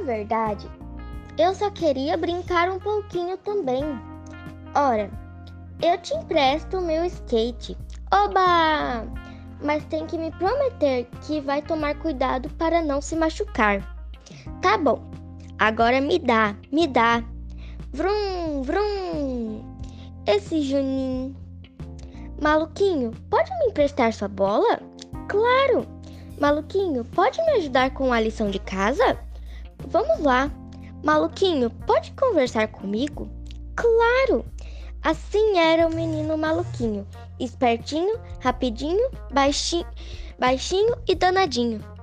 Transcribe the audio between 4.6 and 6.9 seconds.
Ora, eu te empresto